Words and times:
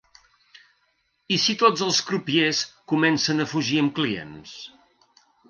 I 1.35 1.37
si 1.43 1.55
tots 1.63 1.83
els 1.87 1.99
crupiers 2.07 2.63
comencen 2.93 3.45
a 3.45 3.49
fugir 3.53 3.79
amb 3.85 3.95
clients? 4.01 4.57